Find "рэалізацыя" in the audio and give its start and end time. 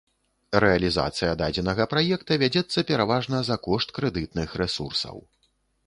0.63-1.35